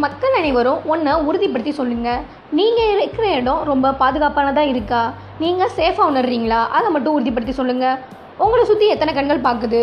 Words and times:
மக்கள் 0.00 0.34
அனைவரும் 0.38 0.84
ஒன்றை 0.92 1.12
உறுதிப்படுத்தி 1.28 1.72
சொல்லுங்கள் 1.78 2.20
நீங்கள் 2.58 2.90
இருக்கிற 2.92 3.26
இடம் 3.38 3.64
ரொம்ப 3.70 3.90
பாதுகாப்பானதாக 4.02 4.70
இருக்கா? 4.72 5.00
நீங்கள் 5.42 5.72
சேஃபாக 5.78 6.06
உணர்றீங்களா? 6.10 6.60
அதை 6.76 6.88
மட்டும் 6.94 7.16
உறுதிப்படுத்தி 7.16 7.54
சொல்லுங்கள் 7.58 7.98
உங்களை 8.44 8.62
சுற்றி 8.70 8.86
எத்தனை 8.92 9.12
கண்கள் 9.14 9.44
பார்க்குது 9.46 9.82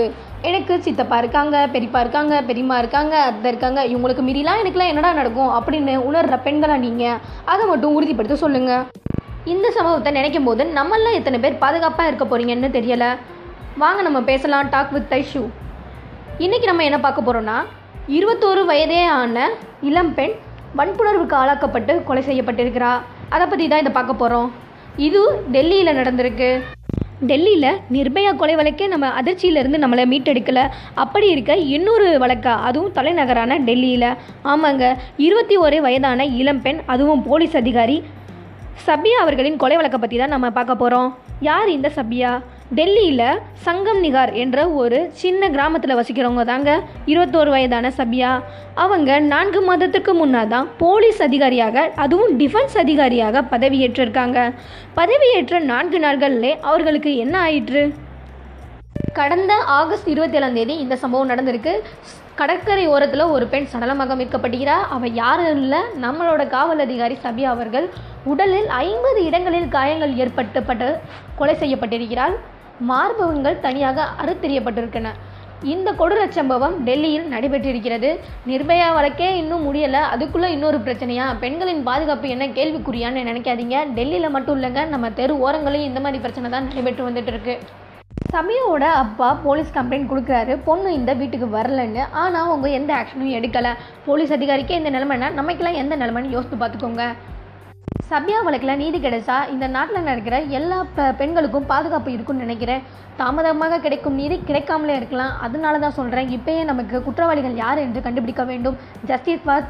எனக்கு 0.50 0.74
சித்தப்பா 0.86 1.18
இருக்காங்க 1.18 1.56
பெரியப்பா 1.74 2.00
இருக்காங்க 2.04 2.42
பெரியம்மா 2.50 2.78
இருக்காங்க 2.78 3.16
அத்தை 3.30 3.48
இருக்காங்க. 3.52 3.80
இவங்களுக்கு 3.92 4.24
மீறிலாம் 4.28 4.62
எனக்குலாம் 4.62 4.92
என்னடா 4.94 5.12
நடக்கும் 5.22 5.52
அப்படின்னு 5.58 5.96
உணர்கிற 6.10 6.40
பெண்களாக 6.48 6.84
நீங்கள் 6.86 7.20
அதை 7.54 7.66
மட்டும் 7.72 7.96
உறுதிப்படுத்த 7.98 8.38
சொல்லுங்கள் 8.46 8.86
இந்த 9.54 9.68
சம்பவத்தை 9.78 10.14
நினைக்கும் 10.20 10.48
போது 10.50 10.66
நம்மளாம் 10.78 11.18
எத்தனை 11.20 11.40
பேர் 11.40 11.62
பாதுகாப்பாக 11.66 12.10
இருக்க 12.12 12.26
போகிறீங்கன்னு 12.26 12.78
தெரியலை. 12.78 13.12
வாங்க 13.84 14.02
நம்ம 14.02 14.22
பேசலாம். 14.32 14.70
டாக் 14.70 14.96
வித் 14.96 15.12
தைஷு 15.14 15.44
இன்றைக்கி 16.46 16.66
நம்ம 16.72 16.84
என்ன 16.84 17.00
பார்க்க 17.00 17.28
போகிறோன்னா 17.28 17.60
இருபத்தோரு 18.18 18.62
வயதே 18.70 19.02
ஆன 19.18 19.38
இளம்பெண் 19.88 20.32
வன்புணர்வுக்கு 20.78 21.36
ஆளாக்கப்பட்டு 21.40 21.94
கொலை 22.08 22.22
செய்யப்பட்டிருக்கிறா. 22.28 22.92
அதை 23.36 23.46
பற்றி 23.52 23.66
தான் 23.72 23.82
இதை 23.84 23.92
பார்க்க 23.98 24.22
போகிறோம் 24.22 24.48
இது 25.08 25.22
டெல்லியில் 25.56 25.98
நடந்திருக்கு. 26.00 26.50
டெல்லியில் 27.30 27.80
நிர்பயா 27.96 28.32
கொலை 28.42 28.56
வழக்கே 28.60 28.86
நம்ம 28.94 29.08
அதிர்ச்சியிலேருந்து 29.20 29.84
நம்மளை 29.84 30.06
மீட்டெடுக்கலை. 30.14 30.66
அப்படி 31.04 31.28
இருக்க 31.36 31.56
இன்னொரு 31.76 32.08
வழக்கா? 32.24 32.54
அதுவும் 32.70 32.96
தலைநகரான 32.98 33.60
டெல்லியில். 33.70 34.10
ஆமாங்க 34.54 34.94
இருபத்தி 35.26 35.58
ஒரு 35.66 35.80
வயதான 35.88 36.26
இளம்பெண் 36.42 36.80
அதுவும் 36.94 37.26
போலீஸ் 37.30 37.58
அதிகாரி 37.64 37.98
சபியா 38.88 39.20
அவர்களின் 39.26 39.62
கொலை 39.64 39.78
வழக்கை 39.80 40.00
பற்றி 40.02 40.20
தான் 40.22 40.36
நம்ம 40.36 40.50
பார்க்க 40.58 40.84
போகிறோம் 40.84 41.10
யார் 41.50 41.76
இந்த 41.78 41.92
சபியா? 42.00 42.32
டெல்லியில் 42.78 43.40
சங்கம் 43.66 44.00
நிகார் 44.04 44.32
என்ற 44.42 44.58
ஒரு 44.80 44.98
சின்ன 45.22 45.48
கிராமத்தில் 45.54 45.96
வசிக்கிறவங்க 46.00 46.44
தாங்க. 46.50 46.72
இருபத்தோரு 47.12 47.50
வயதான 47.54 47.90
சபியா. 48.00 48.32
அவங்க 48.84 49.20
நான்கு 49.32 49.62
மாதத்துக்கு 49.68 50.14
முன்னால் 50.20 50.52
தான் 50.52 50.68
போலீஸ் 50.82 51.22
அதிகாரியாக 51.28 51.86
அதுவும் 52.04 52.34
டிஃபென்ஸ் 52.42 52.76
அதிகாரியாக 52.84 53.44
பதவியேற்றிருக்காங்க. 53.54 54.40
பதவியேற்ற 55.00 55.62
நான்கு 55.72 56.00
நாட்கள்லே 56.06 56.52
அவர்களுக்கு 56.72 57.14
என்ன 57.24 57.36
ஆயிற்று? 57.48 57.84
கடந்த 59.20 59.54
ஆகஸ்ட் 59.80 60.12
இருபத்தேழாம் 60.14 60.58
தேதி 60.60 60.76
இந்த 60.84 60.98
சம்பவம் 61.06 61.32
நடந்திருக்கு. 61.32 61.74
கடற்கரை 62.42 62.86
ஓரத்தில் 62.94 63.32
ஒரு 63.36 63.46
பெண் 63.54 63.68
சடலமாக 63.72 64.16
மீட்கப்படுகிறார் 64.20 64.86
அவள் 64.98 65.18
யாரும் 65.24 65.52
இல்லை 65.56 65.82
நம்மளோட 66.06 66.44
காவல் 66.54 66.86
அதிகாரி 66.86 67.18
சபியா 67.26 67.50
அவர்கள் 67.56 67.90
உடலில் 68.34 68.70
ஐம்பது 68.86 69.20
இடங்களில் 69.32 69.68
காயங்கள் 69.78 70.16
ஏற்பட்டுப்பட்டு 70.24 70.90
கொலை 71.42 71.58
செய்யப்பட்டிருக்கிறாள். 71.64 72.38
மார்பகங்கள் 72.92 73.60
தனியாக 73.60 74.08
அறுத்தெறியப்பட்டிருக்கின்றன 74.22 75.16
இந்த 75.64 75.92
கொடூர 75.92 76.30
சம்பவம் 76.30 76.76
டெல்லியில் 76.84 77.26
நடைபெற்றிருக்கிறது. 77.32 78.10
நிர்பயா 78.48 78.94
வழக்கே 78.94 79.38
இன்னும் 79.38 79.66
முடியலை. 79.66 80.02
அதுக்குள்ளே 80.14 80.52
இன்னொரு 80.52 80.78
பிரச்சனையா? 80.78 81.26
பெண்களின் 81.40 81.84
பாதுகாப்பு 81.84 82.30
என்ன 82.30 82.48
கேள்விக்குறியான்னு 82.48 83.26
நினைக்காதீங்க. 83.30 83.78
டெல்லியில் 83.98 84.34
மட்டும் 84.36 84.58
இல்லைங்க. 84.58 84.88
நம்ம 84.88 85.10
தெரு 85.10 85.36
ஓரங்களையும் 85.46 85.90
இந்த 85.92 86.00
மாதிரி 86.00 86.22
பிரச்சனை 86.22 86.50
தான் 86.50 86.68
நடைபெற்று 86.68 87.08
வந்துட்டு 87.10 87.28
இருக்கு 87.28 87.56
சபியாவோட 88.36 88.86
அப்பா 89.04 89.34
போலீஸ் 89.34 89.76
கம்ப்ளைண்ட் 89.76 90.10
கொடுக்குறாரு. 90.12 90.56
பொண்ணு 90.64 90.94
இந்த 90.94 91.14
வீட்டுக்கு 91.14 91.48
வரலன்னு. 91.58 92.04
ஆனால் 92.12 92.46
அவங்க 92.46 92.70
எந்த 92.70 92.94
ஆக்ஷனும் 93.00 93.36
எடுக்கலை. 93.40 93.74
போலீஸ் 94.06 94.34
அதிகாரிக்கே 94.34 94.80
இந்த 94.82 94.90
நிலைமைனா 94.90 95.34
நமக்கெல்லாம் 95.34 95.82
எந்த 95.84 95.98
நிலைமைன்னு 95.98 96.36
யோசித்து 96.36 96.58
பார்த்துக்கோங்க. 96.58 97.06
சபியா 98.12 98.38
வழக்கில் 98.46 98.80
நீதி 98.82 99.00
கிடைச்சா 99.02 99.36
இந்த 99.54 99.66
நாட்டில் 99.74 100.06
நடக்கிற 100.08 100.36
எல்லா 100.58 100.78
பெண்களுக்கும் 101.20 101.68
பாதுகாப்பு 101.72 102.10
இருக்கும்னு 102.14 102.46
நினைக்கிறேன். 102.46 102.82
தாமதமாக 103.20 103.80
கிடைக்கும் 103.84 104.18
நீதி 104.20 104.36
கிடைக்காமலே 104.48 104.94
இருக்கலாம். 105.00 105.34
அதனால 105.46 105.80
தான் 105.84 105.96
சொல்கிறேன் 105.98 106.32
இப்பயே 106.38 106.62
நமக்கு 106.70 107.04
குற்றவாளிகள் 107.08 107.60
யார் 107.64 107.84
என்று 107.86 108.02
கண்டுபிடிக்க 108.08 108.44
வேண்டும். 108.52 108.78
ஜஸ்டிஸ் 109.12 109.44
ஃபார் 109.46 109.68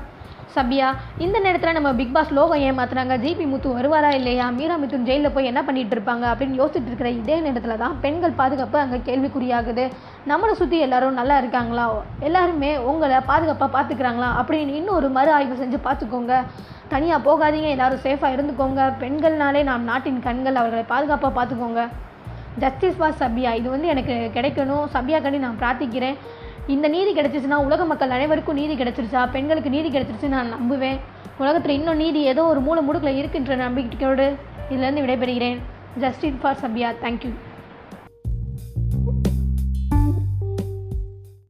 சபியா 0.56 0.88
இந்த 1.24 1.38
நேரத்தில் 1.46 1.76
நம்ம 1.78 1.90
பிக் 1.98 2.14
பாஸ் 2.14 2.32
லோகம் 2.38 2.62
ஏமாத்துறாங்க. 2.68 3.16
ஜிபி 3.24 3.46
முத்து 3.50 3.70
வருவாரா 3.78 4.10
இல்லையா? 4.20 4.46
மீரா 4.56 4.76
மித்துன் 4.82 5.06
ஜெயிலில் 5.10 5.34
போய் 5.36 5.50
என்ன 5.50 5.62
பண்ணிட்டு 5.68 5.94
இருப்பாங்க? 5.96 6.26
அப்படின்னு 6.32 6.60
யோசிச்சுட்டு 6.62 6.90
இருக்கிற 6.92 7.10
இதே 7.20 7.38
நேரத்தில் 7.46 7.82
தான் 7.84 7.96
பெண்கள் 8.06 8.34
பாதுகாப்பு 8.40 8.80
அங்கே 8.84 9.00
கேள்விக்குறியாகுது. 9.10 9.86
நம்மளை 10.32 10.56
சுற்றி 10.62 10.80
எல்லாரும் 10.86 11.20
நல்லா 11.20 11.38
இருக்காங்களா? 11.44 11.86
எல்லாருமே 12.30 12.72
உங்களை 12.92 13.20
பாதுகாப்பாக 13.32 13.72
பார்த்துக்கிறாங்களா 13.78 14.32
அப்படின்னு 14.42 14.76
இன்னொரு 14.82 15.10
மறு 15.20 15.34
ஆய்வு 15.38 15.62
செஞ்சு 15.62 15.80
பார்த்துக்கோங்க 15.88 16.36
தனியாக 16.96 17.26
போகாதீங்க 17.30 17.70
எல்லாரும் 17.76 18.04
சேஃபாக 18.08 18.36
இருந்துக்கோங்க. 18.36 18.82
பெண்கள்னாலே 19.04 19.64
நாம் 19.72 19.90
நாட்டின் 19.92 20.22
கண்கள் 20.28 20.60
அவர்களை 20.64 20.86
பாதுகாப்பாக 20.94 21.34
பார்த்துக்கோங்க 21.40 21.84
ஜஸ்டிஸ் 22.64 22.98
ஃபார் 23.00 23.20
சபியா. 23.24 23.52
இது 23.62 23.68
வந்து 23.70 23.88
எனக்கு 23.88 24.16
கிடைக்கணும். 24.38 24.86
சபியா 24.96 25.22
கண்டி 25.22 25.46
நான் 25.48 25.60
பிரார்த்திக்கிறேன். 25.64 26.18
இந்த 26.74 26.88
நீதி 26.94 27.12
கிடச்சிச்சுன்னா 27.14 27.58
உலக 27.68 27.86
மக்கள் 27.90 28.14
அனைவருக்கும் 28.16 28.58
நீதி 28.60 28.74
கிடைச்சிருச்சா? 28.74 29.22
பெண்களுக்கு 29.32 29.70
நீதி 29.76 29.90
கிடச்சிருச்சு 29.90 30.28
நான் 30.34 30.52
நம்புவேன். 30.56 31.00
உலகத்தில் 31.38 31.78
இன்னும் 31.78 32.02
நீதி 32.04 32.22
ஏதோ 32.32 32.42
ஒரு 32.46 32.60
மூல 32.66 32.80
முடுக்கில் 32.88 33.20
இருக்குன்ற 33.22 33.56
நம்பிக்கையோடு 33.66 34.26
இதிலேருந்து 34.72 35.04
விடைபெறுகிறேன். 35.06 35.60
Justin 36.04 36.40
for 36.42 36.60
Safiya. 36.64 36.90
தேங்க்யூ 37.04 37.32